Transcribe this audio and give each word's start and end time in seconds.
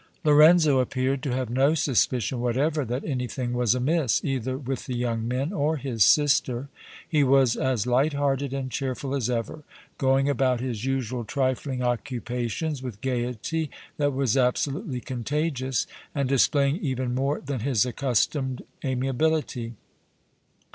Lorenzo 0.23 0.79
appeared 0.79 1.21
to 1.21 1.35
have 1.35 1.51
no 1.51 1.75
suspicion 1.75 2.41
whatever 2.41 2.83
that 2.83 3.03
anything 3.05 3.53
was 3.53 3.75
amiss 3.75 4.19
either 4.25 4.57
with 4.57 4.87
the 4.87 4.95
young 4.95 5.27
men 5.27 5.53
or 5.53 5.77
his 5.77 6.03
sister. 6.03 6.69
He 7.07 7.23
was 7.23 7.55
as 7.55 7.85
light 7.85 8.13
hearted 8.13 8.51
and 8.51 8.71
cheerful 8.71 9.13
as 9.13 9.29
ever, 9.29 9.63
going 9.99 10.27
about 10.27 10.59
his 10.59 10.85
usual 10.85 11.23
trifling 11.23 11.83
occupations 11.83 12.81
with 12.81 12.99
gayety 13.01 13.69
that 13.97 14.11
was 14.13 14.35
absolutely 14.35 15.01
contagious, 15.01 15.85
and 16.15 16.27
displaying 16.27 16.77
even 16.77 17.13
more 17.13 17.39
than 17.39 17.59
his 17.59 17.85
accustomed 17.85 18.63
amiability. 18.83 19.75